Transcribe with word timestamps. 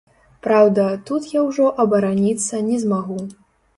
Праўда, 0.45 0.85
тут 1.09 1.27
я 1.33 1.43
ўжо 1.49 1.67
абараніцца 1.83 2.65
не 2.71 2.81
змагу. 2.85 3.19